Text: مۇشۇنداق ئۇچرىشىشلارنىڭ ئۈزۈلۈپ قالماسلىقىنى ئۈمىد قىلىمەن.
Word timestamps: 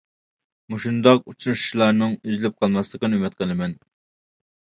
مۇشۇنداق 0.73 1.19
ئۇچرىشىشلارنىڭ 1.33 2.15
ئۈزۈلۈپ 2.31 2.57
قالماسلىقىنى 2.65 3.19
ئۈمىد 3.19 3.39
قىلىمەن. 3.43 3.77